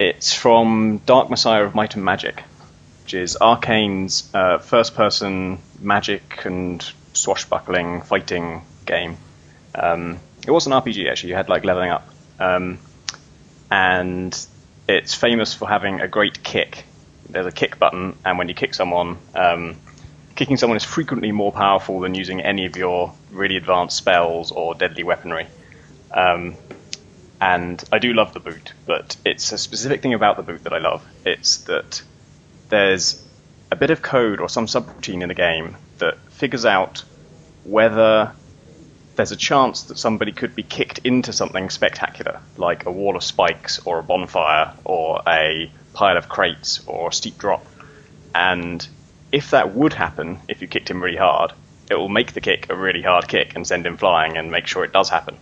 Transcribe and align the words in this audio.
it's 0.00 0.32
from 0.32 1.02
Dark 1.04 1.28
Messiah 1.28 1.62
of 1.62 1.74
Might 1.74 1.94
and 1.94 2.02
Magic, 2.02 2.42
which 3.04 3.12
is 3.12 3.36
Arkane's 3.36 4.28
uh, 4.34 4.56
first-person 4.58 5.58
magic 5.78 6.46
and 6.46 6.82
swashbuckling 7.12 8.00
fighting 8.00 8.62
game. 8.86 9.18
Um, 9.74 10.18
it 10.46 10.50
was 10.50 10.66
an 10.66 10.72
RPG 10.72 11.08
actually. 11.10 11.30
You 11.30 11.36
had 11.36 11.50
like 11.50 11.66
leveling 11.66 11.90
up, 11.90 12.08
um, 12.38 12.78
and 13.70 14.34
it's 14.88 15.14
famous 15.14 15.52
for 15.52 15.68
having 15.68 16.00
a 16.00 16.08
great 16.08 16.42
kick. 16.42 16.84
There's 17.28 17.46
a 17.46 17.52
kick 17.52 17.78
button, 17.78 18.16
and 18.24 18.38
when 18.38 18.48
you 18.48 18.54
kick 18.54 18.72
someone, 18.72 19.18
um, 19.34 19.76
kicking 20.34 20.56
someone 20.56 20.78
is 20.78 20.84
frequently 20.84 21.30
more 21.30 21.52
powerful 21.52 22.00
than 22.00 22.14
using 22.14 22.40
any 22.40 22.64
of 22.64 22.74
your 22.74 23.12
really 23.32 23.58
advanced 23.58 23.98
spells 23.98 24.50
or 24.50 24.74
deadly 24.74 25.04
weaponry. 25.04 25.46
Um, 26.10 26.56
and 27.40 27.82
I 27.90 27.98
do 27.98 28.12
love 28.12 28.34
the 28.34 28.40
boot, 28.40 28.74
but 28.86 29.16
it's 29.24 29.52
a 29.52 29.58
specific 29.58 30.02
thing 30.02 30.14
about 30.14 30.36
the 30.36 30.42
boot 30.42 30.64
that 30.64 30.72
I 30.72 30.78
love. 30.78 31.04
It's 31.24 31.58
that 31.64 32.02
there's 32.68 33.26
a 33.70 33.76
bit 33.76 33.90
of 33.90 34.02
code 34.02 34.40
or 34.40 34.48
some 34.48 34.66
subroutine 34.66 35.22
in 35.22 35.28
the 35.28 35.34
game 35.34 35.76
that 35.98 36.18
figures 36.30 36.66
out 36.66 37.04
whether 37.64 38.32
there's 39.16 39.32
a 39.32 39.36
chance 39.36 39.84
that 39.84 39.98
somebody 39.98 40.32
could 40.32 40.54
be 40.54 40.62
kicked 40.62 41.00
into 41.00 41.32
something 41.32 41.70
spectacular, 41.70 42.40
like 42.56 42.86
a 42.86 42.90
wall 42.90 43.16
of 43.16 43.24
spikes 43.24 43.78
or 43.84 43.98
a 43.98 44.02
bonfire 44.02 44.72
or 44.84 45.22
a 45.26 45.70
pile 45.92 46.16
of 46.16 46.28
crates 46.28 46.86
or 46.86 47.08
a 47.08 47.12
steep 47.12 47.38
drop. 47.38 47.66
And 48.34 48.86
if 49.32 49.50
that 49.50 49.74
would 49.74 49.92
happen, 49.92 50.38
if 50.48 50.62
you 50.62 50.68
kicked 50.68 50.90
him 50.90 51.02
really 51.02 51.16
hard, 51.16 51.52
it 51.90 51.94
will 51.94 52.08
make 52.08 52.32
the 52.32 52.40
kick 52.40 52.70
a 52.70 52.76
really 52.76 53.02
hard 53.02 53.28
kick 53.28 53.54
and 53.56 53.66
send 53.66 53.86
him 53.86 53.96
flying 53.96 54.36
and 54.36 54.50
make 54.50 54.66
sure 54.66 54.84
it 54.84 54.92
does 54.92 55.08
happen. 55.08 55.36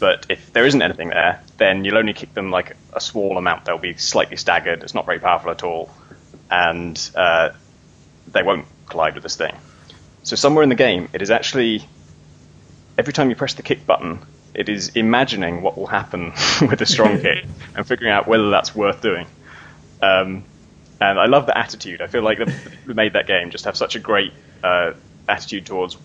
But 0.00 0.26
if 0.30 0.52
there 0.52 0.66
isn't 0.66 0.80
anything 0.80 1.10
there, 1.10 1.42
then 1.58 1.84
you'll 1.84 1.98
only 1.98 2.14
kick 2.14 2.32
them 2.34 2.50
like 2.50 2.74
a 2.92 3.00
small 3.00 3.36
amount. 3.36 3.66
They'll 3.66 3.78
be 3.78 3.96
slightly 3.98 4.36
staggered. 4.36 4.82
It's 4.82 4.94
not 4.94 5.04
very 5.06 5.20
powerful 5.20 5.50
at 5.50 5.62
all, 5.62 5.90
and 6.50 6.98
uh, 7.14 7.50
they 8.32 8.42
won't 8.42 8.66
collide 8.86 9.14
with 9.14 9.22
this 9.22 9.36
thing. 9.36 9.54
So 10.22 10.36
somewhere 10.36 10.62
in 10.62 10.70
the 10.70 10.74
game, 10.74 11.10
it 11.12 11.22
is 11.22 11.30
actually 11.30 11.86
every 12.98 13.12
time 13.12 13.30
you 13.30 13.36
press 13.36 13.54
the 13.54 13.62
kick 13.62 13.86
button, 13.86 14.20
it 14.54 14.68
is 14.68 14.90
imagining 14.96 15.62
what 15.62 15.76
will 15.76 15.86
happen 15.86 16.32
with 16.62 16.80
a 16.80 16.86
strong 16.86 17.20
kick 17.20 17.44
and 17.76 17.86
figuring 17.86 18.12
out 18.12 18.26
whether 18.26 18.50
that's 18.50 18.74
worth 18.74 19.02
doing. 19.02 19.26
Um, 20.02 20.44
and 21.00 21.18
I 21.18 21.26
love 21.26 21.46
the 21.46 21.56
attitude. 21.56 22.02
I 22.02 22.06
feel 22.06 22.22
like 22.22 22.38
the 22.38 22.50
who 22.50 22.94
made 23.02 23.12
that 23.14 23.26
game 23.26 23.50
just 23.50 23.64
have 23.66 23.76
such 23.76 23.96
a 23.96 23.98
great 23.98 24.32
uh, 24.62 24.92
attitude 25.28 25.66
towards 25.66 25.96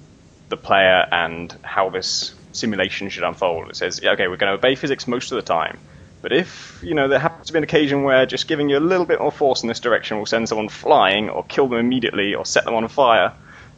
the 0.49 0.57
player 0.57 1.07
and 1.11 1.53
how 1.63 1.89
this 1.89 2.33
simulation 2.55 3.09
should 3.09 3.23
unfold. 3.23 3.69
It 3.69 3.75
says, 3.75 3.99
okay, 4.03 4.27
we're 4.27 4.37
going 4.37 4.51
to 4.51 4.57
obey 4.57 4.75
physics 4.75 5.07
most 5.07 5.31
of 5.31 5.35
the 5.35 5.41
time. 5.41 5.77
But 6.21 6.33
if, 6.33 6.79
you 6.83 6.95
know, 6.95 7.07
there 7.07 7.19
happens 7.19 7.47
to 7.47 7.53
be 7.53 7.57
an 7.57 7.63
occasion 7.63 8.03
where 8.03 8.25
just 8.25 8.47
giving 8.47 8.69
you 8.69 8.77
a 8.77 8.79
little 8.79 9.05
bit 9.05 9.19
more 9.19 9.31
force 9.31 9.61
in 9.61 9.67
this 9.67 9.79
direction 9.79 10.17
will 10.17 10.25
send 10.25 10.49
someone 10.49 10.69
flying 10.69 11.29
or 11.29 11.43
kill 11.43 11.67
them 11.67 11.79
immediately 11.79 12.33
or 12.33 12.45
set 12.45 12.65
them 12.65 12.73
on 12.73 12.87
fire, 12.87 13.33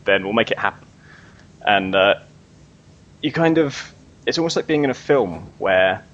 then 0.05 0.23
we'll 0.23 0.33
make 0.33 0.51
it 0.51 0.57
happen. 0.57 0.87
And 1.65 1.93
uh, 1.93 2.15
you 3.21 3.31
kind 3.31 3.57
of 3.57 3.93
it's 4.25 4.37
almost 4.37 4.55
like 4.55 4.67
being 4.67 4.83
in 4.83 4.89
a 4.89 4.93
film 4.93 5.51
where 5.57 6.05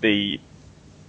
the 0.00 0.40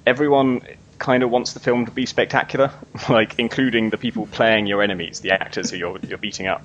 everyone 0.05 0.61
kind 1.00 1.23
of 1.23 1.30
wants 1.30 1.53
the 1.53 1.59
film 1.59 1.85
to 1.85 1.91
be 1.91 2.05
spectacular, 2.05 2.72
like 3.09 3.39
including 3.39 3.89
the 3.89 3.97
people 3.97 4.28
playing 4.28 4.67
your 4.67 4.83
enemies, 4.83 5.22
the 5.22 5.31
actors 5.31 5.72
who 5.72 5.78
you're 5.78 5.97
you're 6.07 6.17
beating 6.17 6.47
up, 6.47 6.63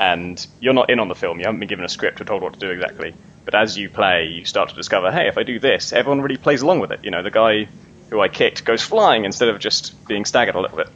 and 0.00 0.46
you're 0.60 0.74
not 0.74 0.90
in 0.90 1.00
on 1.00 1.08
the 1.08 1.14
film. 1.14 1.38
You 1.38 1.44
haven't 1.46 1.60
been 1.60 1.68
given 1.68 1.84
a 1.84 1.88
script 1.88 2.20
or 2.20 2.24
told 2.24 2.42
what 2.42 2.54
to 2.54 2.58
do 2.58 2.70
exactly. 2.70 3.14
But 3.46 3.54
as 3.54 3.78
you 3.78 3.88
play, 3.88 4.26
you 4.26 4.44
start 4.44 4.68
to 4.68 4.74
discover, 4.74 5.10
hey, 5.10 5.28
if 5.28 5.38
I 5.38 5.42
do 5.42 5.58
this, 5.58 5.94
everyone 5.94 6.20
really 6.20 6.36
plays 6.36 6.60
along 6.60 6.80
with 6.80 6.92
it. 6.92 7.00
You 7.02 7.10
know, 7.10 7.22
the 7.22 7.30
guy 7.30 7.68
who 8.10 8.20
I 8.20 8.28
kicked 8.28 8.64
goes 8.64 8.82
flying 8.82 9.24
instead 9.24 9.48
of 9.48 9.58
just 9.58 10.06
being 10.06 10.26
staggered 10.26 10.54
a 10.54 10.60
little 10.60 10.76
bit, 10.76 10.88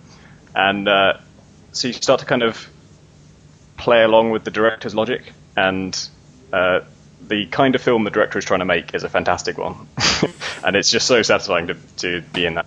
and 0.55 0.87
uh, 0.87 1.15
so 1.73 1.89
you 1.89 1.95
start 1.95 2.21
to 2.21 2.27
kind 2.27 2.43
of 2.43 2.69
play 3.79 4.03
along 4.03 4.31
with 4.31 4.45
the 4.45 4.51
director's 4.51 4.95
logic 4.95 5.33
and. 5.57 6.09
Uh, 6.53 6.81
the 7.29 7.47
kind 7.47 7.75
of 7.75 7.83
film 7.83 8.03
the 8.05 8.11
director 8.11 8.39
is 8.39 8.45
trying 8.45 8.61
to 8.61 8.65
make 8.65 8.95
is 8.95 9.05
a 9.05 9.09
fantastic 9.09 9.57
one, 9.57 9.87
and 10.65 10.75
it's 10.75 10.91
just 10.91 11.07
so 11.07 11.23
satisfying 11.23 11.69
to, 11.69 11.75
to 11.99 12.23
be 12.33 12.45
in 12.47 12.55
that. 12.55 12.67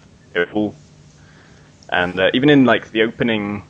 And 1.93 2.19
uh, 2.19 2.31
even 2.33 2.49
in 2.49 2.65
like 2.65 2.91
the 2.91 3.03
opening, 3.03 3.63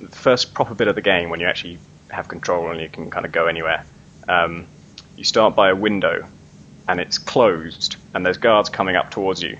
the 0.00 0.08
first 0.08 0.52
proper 0.52 0.74
bit 0.74 0.88
of 0.88 0.94
the 0.94 1.00
game 1.00 1.30
when 1.30 1.40
you 1.40 1.46
actually 1.46 1.78
have 2.10 2.28
control 2.28 2.70
and 2.70 2.80
you 2.80 2.88
can 2.88 3.10
kind 3.10 3.24
of 3.24 3.32
go 3.32 3.46
anywhere, 3.46 3.84
um, 4.28 4.66
you 5.16 5.24
start 5.24 5.54
by 5.54 5.70
a 5.70 5.76
window, 5.76 6.26
and 6.88 7.00
it's 7.00 7.18
closed, 7.18 7.96
and 8.14 8.24
there's 8.24 8.38
guards 8.38 8.68
coming 8.68 8.96
up 8.96 9.10
towards 9.10 9.42
you. 9.42 9.58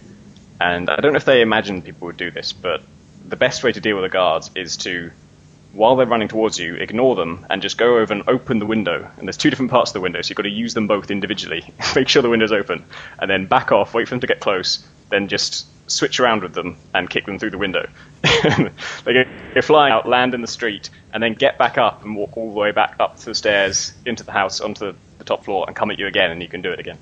And 0.61 0.91
I 0.91 0.97
don't 0.97 1.13
know 1.13 1.19
if 1.19 1.25
they 1.25 1.41
imagined 1.41 1.85
people 1.85 2.07
would 2.07 2.17
do 2.17 2.31
this, 2.31 2.53
but 2.53 2.83
the 3.27 3.37
best 3.37 3.63
way 3.63 3.73
to 3.73 3.81
deal 3.81 3.97
with 3.97 4.05
the 4.05 4.11
guards 4.11 4.51
is 4.55 4.77
to 4.79 5.11
while 5.73 5.97
they're 5.97 6.07
running 6.07 6.29
towards 6.29 6.59
you, 6.59 6.75
ignore 6.75 7.15
them 7.15 7.47
and 7.49 7.63
just 7.63 7.79
go 7.79 7.99
over 7.99 8.13
and 8.13 8.25
open 8.29 8.59
the 8.59 8.67
window. 8.67 9.09
And 9.17 9.27
there's 9.27 9.37
two 9.37 9.51
different 9.51 9.71
parts 9.71 9.91
of 9.91 9.95
the 9.95 10.01
window, 10.01 10.21
so 10.21 10.31
you've 10.31 10.37
got 10.37 10.43
to 10.43 10.51
use 10.51 10.75
them 10.75 10.87
both 10.87 11.11
individually. 11.11 11.73
Make 11.95 12.09
sure 12.09 12.23
the 12.23 12.29
window's 12.29 12.53
open, 12.53 12.85
and 13.19 13.31
then 13.31 13.47
back 13.47 13.71
off, 13.73 13.95
wait 13.95 14.09
for 14.09 14.15
them 14.15 14.21
to 14.21 14.27
get 14.27 14.41
close, 14.41 14.87
then 15.11 15.29
just 15.29 15.67
switch 15.91 16.21
around 16.21 16.43
with 16.43 16.55
them 16.55 16.77
and 16.95 17.09
kick 17.09 17.27
them 17.27 17.39
through 17.39 17.51
the 17.51 17.59
window. 17.59 17.89
they 19.05 19.13
go, 19.13 19.63
flying 19.63 19.93
out, 19.93 20.09
land 20.09 20.35
in 20.35 20.41
the 20.41 20.47
street, 20.47 20.91
and 21.13 21.23
then 21.23 21.35
get 21.35 21.59
back 21.59 21.79
up 21.79 22.05
and 22.05 22.17
walk 22.17 22.37
all 22.37 22.53
the 22.53 22.59
way 22.59 22.73
back 22.73 22.97
up 22.99 23.19
the 23.19 23.35
stairs, 23.35 23.93
into 24.05 24.25
the 24.25 24.33
house, 24.33 24.61
onto 24.61 24.93
the 24.93 24.95
top 25.25 25.45
floor, 25.45 25.65
and 25.67 25.77
come 25.77 25.91
at 25.91 25.99
you 25.99 26.07
again, 26.07 26.31
and 26.31 26.43
you 26.43 26.49
can 26.49 26.63
do 26.63 26.73
it 26.73 26.81
again. 26.81 26.99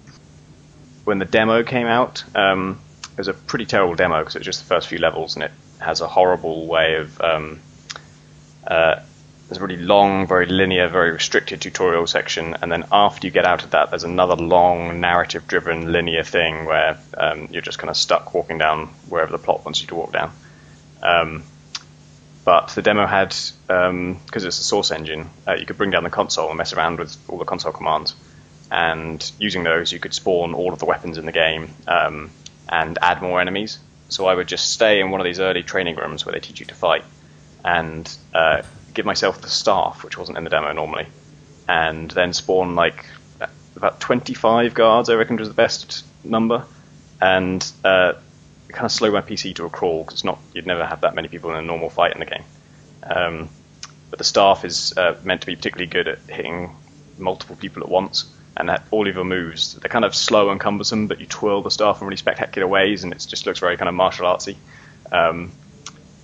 When 1.04 1.18
the 1.18 1.24
demo 1.24 1.62
came 1.62 1.86
out, 1.86 2.24
um, 2.34 2.80
it 3.12 3.18
was 3.18 3.28
a 3.28 3.34
pretty 3.34 3.66
terrible 3.66 3.94
demo 3.94 4.18
because 4.20 4.36
it 4.36 4.40
was 4.40 4.46
just 4.46 4.60
the 4.60 4.66
first 4.66 4.88
few 4.88 4.98
levels, 4.98 5.36
and 5.36 5.44
it 5.44 5.52
has 5.80 6.00
a 6.00 6.08
horrible 6.08 6.66
way 6.66 6.96
of 6.96 7.20
um, 7.20 7.60
uh, 8.66 9.00
there's 9.48 9.58
a 9.58 9.66
really 9.66 9.82
long, 9.82 10.26
very 10.26 10.44
linear, 10.44 10.88
very 10.88 11.10
restricted 11.10 11.62
tutorial 11.62 12.06
section, 12.06 12.54
and 12.60 12.70
then 12.70 12.84
after 12.92 13.26
you 13.26 13.30
get 13.30 13.46
out 13.46 13.64
of 13.64 13.70
that, 13.70 13.88
there's 13.88 14.04
another 14.04 14.36
long, 14.36 15.00
narrative-driven, 15.00 15.90
linear 15.90 16.22
thing 16.22 16.66
where 16.66 16.98
um, 17.16 17.48
you're 17.50 17.62
just 17.62 17.78
kind 17.78 17.88
of 17.88 17.96
stuck 17.96 18.34
walking 18.34 18.58
down 18.58 18.88
wherever 19.08 19.32
the 19.32 19.38
plot 19.38 19.64
wants 19.64 19.80
you 19.80 19.86
to 19.86 19.94
walk 19.94 20.12
down. 20.12 20.32
Um, 21.02 21.44
but 22.48 22.68
the 22.68 22.80
demo 22.80 23.06
had, 23.06 23.28
because 23.66 23.90
um, 23.90 24.18
it's 24.32 24.42
a 24.46 24.50
source 24.52 24.90
engine, 24.90 25.28
uh, 25.46 25.52
you 25.52 25.66
could 25.66 25.76
bring 25.76 25.90
down 25.90 26.02
the 26.02 26.08
console 26.08 26.48
and 26.48 26.56
mess 26.56 26.72
around 26.72 26.98
with 26.98 27.14
all 27.28 27.36
the 27.36 27.44
console 27.44 27.72
commands, 27.72 28.14
and 28.70 29.30
using 29.38 29.64
those, 29.64 29.92
you 29.92 29.98
could 29.98 30.14
spawn 30.14 30.54
all 30.54 30.72
of 30.72 30.78
the 30.78 30.86
weapons 30.86 31.18
in 31.18 31.26
the 31.26 31.32
game 31.32 31.68
um, 31.86 32.30
and 32.66 32.96
add 33.02 33.20
more 33.20 33.38
enemies. 33.38 33.78
So 34.08 34.24
I 34.24 34.34
would 34.34 34.48
just 34.48 34.72
stay 34.72 35.00
in 35.00 35.10
one 35.10 35.20
of 35.20 35.26
these 35.26 35.40
early 35.40 35.62
training 35.62 35.96
rooms 35.96 36.24
where 36.24 36.32
they 36.32 36.40
teach 36.40 36.58
you 36.58 36.64
to 36.64 36.74
fight 36.74 37.04
and 37.66 38.10
uh, 38.32 38.62
give 38.94 39.04
myself 39.04 39.42
the 39.42 39.50
staff, 39.50 40.02
which 40.02 40.16
wasn't 40.16 40.38
in 40.38 40.44
the 40.44 40.48
demo 40.48 40.72
normally, 40.72 41.06
and 41.68 42.10
then 42.10 42.32
spawn 42.32 42.74
like 42.74 43.04
about 43.76 44.00
25 44.00 44.72
guards. 44.72 45.10
I 45.10 45.16
reckon 45.16 45.36
was 45.36 45.48
the 45.48 45.54
best 45.54 46.02
number, 46.24 46.64
and 47.20 47.62
uh, 47.84 48.14
kind 48.68 48.84
of 48.84 48.92
slow 48.92 49.10
my 49.10 49.20
PC 49.20 49.54
to 49.56 49.64
a 49.64 49.70
crawl 49.70 50.04
because 50.04 50.24
not 50.24 50.38
you'd 50.52 50.66
never 50.66 50.84
have 50.84 51.02
that 51.02 51.14
many 51.14 51.28
people 51.28 51.50
in 51.50 51.56
a 51.56 51.62
normal 51.62 51.90
fight 51.90 52.12
in 52.12 52.20
the 52.20 52.26
game. 52.26 52.44
Um, 53.02 53.48
but 54.10 54.18
the 54.18 54.24
staff 54.24 54.64
is 54.64 54.96
uh, 54.96 55.18
meant 55.22 55.42
to 55.42 55.46
be 55.46 55.56
particularly 55.56 55.88
good 55.88 56.08
at 56.08 56.18
hitting 56.28 56.74
multiple 57.18 57.56
people 57.56 57.82
at 57.82 57.88
once, 57.88 58.30
and 58.56 58.70
all 58.90 59.08
of 59.08 59.14
your 59.14 59.24
moves 59.24 59.74
they're 59.74 59.88
kind 59.88 60.04
of 60.04 60.14
slow 60.14 60.50
and 60.50 60.60
cumbersome, 60.60 61.06
but 61.06 61.20
you 61.20 61.26
twirl 61.26 61.62
the 61.62 61.70
staff 61.70 62.00
in 62.00 62.06
really 62.06 62.16
spectacular 62.16 62.66
ways, 62.66 63.04
and 63.04 63.12
it 63.12 63.24
just 63.28 63.46
looks 63.46 63.58
very 63.58 63.76
kind 63.76 63.88
of 63.88 63.94
martial 63.94 64.26
artsy. 64.26 64.56
Um, 65.10 65.52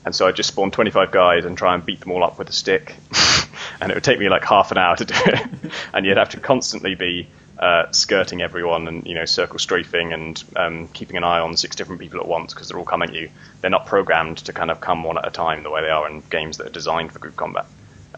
and 0.05 0.15
so 0.15 0.27
I 0.27 0.33
just 0.33 0.49
spawn 0.49 0.71
25 0.71 1.11
guys 1.11 1.45
and 1.47 1.57
try 1.57 1.75
and 1.75 1.85
beat 1.85 2.01
them 2.01 2.11
all 2.11 2.23
up 2.23 2.39
with 2.39 2.49
a 2.49 2.53
stick, 2.53 2.97
and 3.81 3.91
it 3.91 3.95
would 3.95 4.05
take 4.05 4.19
me 4.19 4.29
like 4.29 4.45
half 4.45 4.71
an 4.71 4.79
hour 4.79 4.97
to 4.97 5.05
do 5.05 5.15
it, 5.17 5.71
and 5.95 6.07
you'd 6.07 6.17
have 6.17 6.31
to 6.31 6.41
constantly 6.41 6.95
be 6.95 7.29
uh, 7.65 7.91
skirting 7.93 8.43
everyone 8.43 8.87
and 8.89 9.07
you 9.07 9.15
know 9.15 9.25
circle 9.25 9.59
strafing 9.59 10.13
and 10.13 10.45
um, 10.55 10.87
keeping 10.89 11.17
an 11.17 11.25
eye 11.25 11.41
on 11.41 11.57
six 11.57 11.75
different 11.75 11.99
people 11.99 12.21
at 12.21 12.29
once 12.29 12.53
because 12.53 12.69
they're 12.69 12.79
all 12.79 12.85
coming 12.85 13.09
at 13.09 13.15
you. 13.15 13.31
They're 13.63 13.71
not 13.71 13.87
programmed 13.87 14.37
to 14.39 14.53
kind 14.53 14.71
of 14.71 14.83
come 14.83 15.03
one 15.03 15.17
at 15.17 15.27
a 15.27 15.31
time 15.31 15.63
the 15.63 15.71
way 15.71 15.81
they 15.81 15.89
are 15.89 16.07
in 16.07 16.23
games 16.29 16.59
that 16.59 16.67
are 16.67 16.71
designed 16.71 17.11
for 17.11 17.21
group 17.21 17.37
combat. 17.37 17.65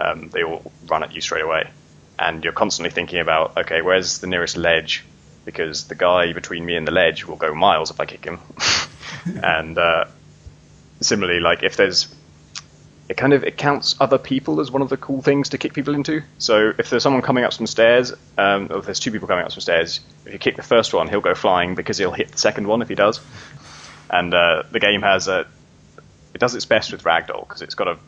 Um, 0.00 0.31
they 0.31 0.43
all 0.43 0.72
run 0.88 1.04
at 1.04 1.14
you 1.14 1.20
straight 1.20 1.44
away, 1.44 1.70
and 2.19 2.43
you're 2.43 2.52
constantly 2.52 2.90
thinking 2.90 3.20
about 3.20 3.56
okay, 3.56 3.82
where's 3.82 4.19
the 4.19 4.26
nearest 4.26 4.56
ledge? 4.56 5.04
Because 5.44 5.84
the 5.84 5.94
guy 5.94 6.32
between 6.32 6.66
me 6.66 6.75
and 6.75 6.84
the 6.84 6.90
ledge 6.90 7.25
will 7.25 7.37
go 7.37 7.54
miles 7.54 7.92
if 7.92 8.00
I 8.00 8.06
kick 8.06 8.25
him, 8.25 8.40
and 9.44 9.78
uh, 9.78 10.06
similarly, 11.00 11.38
like 11.38 11.62
if 11.62 11.76
there's 11.76 12.12
it 13.08 13.17
kind 13.17 13.32
of 13.32 13.44
it 13.44 13.56
counts 13.56 13.94
other 14.00 14.19
people 14.19 14.61
as 14.61 14.70
one 14.70 14.82
of 14.82 14.88
the 14.88 14.97
cool 14.97 15.23
things 15.23 15.50
to 15.50 15.58
kick 15.58 15.75
people 15.75 15.94
into. 15.94 16.23
So 16.38 16.73
if 16.76 16.91
there's 16.91 17.03
someone 17.03 17.23
coming 17.23 17.44
up 17.44 17.53
some 17.53 17.67
stairs, 17.67 18.12
um, 18.37 18.69
or 18.70 18.79
if 18.79 18.85
there's 18.85 19.00
two 19.00 19.12
people 19.12 19.29
coming 19.29 19.44
up 19.44 19.53
some 19.53 19.61
stairs, 19.61 20.00
if 20.25 20.32
you 20.32 20.38
kick 20.38 20.56
the 20.56 20.62
first 20.62 20.93
one, 20.93 21.08
he'll 21.08 21.20
go 21.20 21.35
flying 21.35 21.75
because 21.75 21.99
he'll 21.99 22.12
hit 22.12 22.32
the 22.32 22.38
second 22.38 22.67
one 22.67 22.82
if 22.82 22.88
he 22.88 22.94
does. 22.94 23.20
And 24.11 24.35
uh, 24.35 24.64
the 24.70 24.81
game 24.81 25.03
has 25.03 25.29
a 25.29 25.47
it 26.35 26.38
does 26.38 26.55
its 26.55 26.67
best 26.67 26.93
with 26.93 27.03
ragdoll 27.05 27.47
because 27.47 27.62
it's 27.62 27.75
got 27.75 27.88
a 27.88 27.99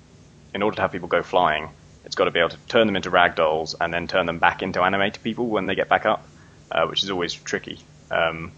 in 0.55 0.63
order 0.63 0.77
to 0.77 0.83
have 0.83 0.93
people 0.93 1.09
go 1.09 1.23
flying, 1.23 1.69
it's 2.05 2.15
got 2.15 2.25
to 2.25 2.31
be 2.31 2.41
able 2.41 2.51
to 2.51 2.57
turn 2.69 2.87
them 2.87 2.97
into 2.97 3.11
ragdolls 3.11 3.75
and 3.81 3.93
then 3.93 4.09
turn 4.09 4.27
them 4.27 4.39
back 4.39 4.63
into 4.63 4.83
animated 4.83 5.23
people 5.23 5.47
when 5.47 5.67
they 5.67 5.75
get 5.75 5.89
back 5.89 6.07
up, 6.07 6.27
uh, 6.71 6.87
which 6.87 7.05
is 7.05 7.11
always 7.11 7.35
tricky. 7.35 7.79
Um, 8.11 8.53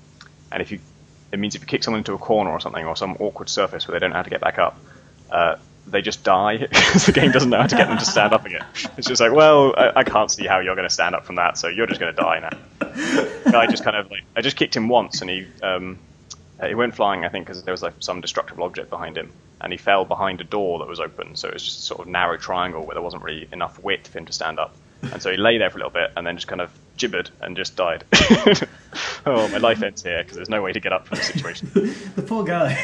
and 0.50 0.62
if 0.62 0.72
you 0.72 0.80
it 1.32 1.38
means 1.38 1.54
if 1.54 1.60
you 1.60 1.66
kick 1.66 1.84
someone 1.84 1.98
into 1.98 2.14
a 2.14 2.18
corner 2.18 2.50
or 2.50 2.60
something, 2.60 2.84
or 2.84 2.96
some 2.96 3.16
awkward 3.20 3.48
surface 3.48 3.86
where 3.86 3.92
they 3.92 4.02
don't 4.02 4.10
know 4.10 4.16
how 4.16 4.22
to 4.22 4.30
get 4.30 4.40
back 4.40 4.58
up, 4.58 4.78
uh, 5.30 5.56
they 5.86 6.02
just 6.02 6.22
die 6.22 6.58
because 6.58 7.06
the 7.06 7.12
game 7.12 7.32
doesn't 7.32 7.50
know 7.50 7.60
how 7.60 7.66
to 7.66 7.76
get 7.76 7.88
them 7.88 7.98
to 7.98 8.04
stand 8.04 8.32
up 8.32 8.46
again. 8.46 8.64
It's 8.96 9.06
just 9.06 9.20
like, 9.20 9.32
well, 9.32 9.74
I, 9.76 10.00
I 10.00 10.04
can't 10.04 10.30
see 10.30 10.46
how 10.46 10.60
you're 10.60 10.76
going 10.76 10.88
to 10.88 10.94
stand 10.94 11.14
up 11.14 11.24
from 11.24 11.36
that, 11.36 11.58
so 11.58 11.68
you're 11.68 11.86
just 11.86 12.00
going 12.00 12.14
to 12.14 12.22
die 12.22 12.40
now. 12.40 13.58
I 13.58 13.66
just 13.66 13.84
kind 13.84 13.96
of 13.96 14.10
like, 14.10 14.22
I 14.36 14.40
just 14.40 14.56
kicked 14.56 14.76
him 14.76 14.88
once, 14.88 15.20
and 15.20 15.30
he 15.30 15.46
um, 15.62 15.98
he 16.66 16.74
went 16.74 16.94
flying, 16.94 17.24
I 17.24 17.28
think, 17.28 17.46
because 17.46 17.62
there 17.62 17.72
was 17.72 17.82
like 17.82 17.94
some 18.00 18.20
destructible 18.20 18.64
object 18.64 18.90
behind 18.90 19.16
him, 19.16 19.30
and 19.60 19.72
he 19.72 19.78
fell 19.78 20.04
behind 20.04 20.40
a 20.40 20.44
door 20.44 20.80
that 20.80 20.88
was 20.88 21.00
open, 21.00 21.36
so 21.36 21.48
it 21.48 21.54
was 21.54 21.64
just 21.64 21.84
sort 21.84 22.00
of 22.00 22.06
narrow 22.06 22.36
triangle 22.36 22.84
where 22.84 22.94
there 22.94 23.02
wasn't 23.02 23.22
really 23.22 23.48
enough 23.52 23.82
width 23.82 24.08
for 24.08 24.18
him 24.18 24.26
to 24.26 24.32
stand 24.32 24.58
up. 24.58 24.74
And 25.02 25.22
so 25.22 25.30
he 25.30 25.38
lay 25.38 25.56
there 25.56 25.70
for 25.70 25.78
a 25.78 25.80
little 25.80 25.92
bit, 25.92 26.12
and 26.16 26.26
then 26.26 26.36
just 26.36 26.48
kind 26.48 26.60
of 26.60 26.70
gibbered 26.96 27.30
and 27.40 27.56
just 27.56 27.76
died. 27.76 28.04
oh, 29.26 29.48
my 29.48 29.58
life 29.58 29.82
ends 29.82 30.02
here 30.02 30.22
because 30.22 30.36
there's 30.36 30.50
no 30.50 30.62
way 30.62 30.72
to 30.72 30.80
get 30.80 30.92
up 30.92 31.06
from 31.06 31.18
the 31.18 31.24
situation. 31.24 31.70
the 32.16 32.22
poor 32.22 32.44
guy. 32.44 32.74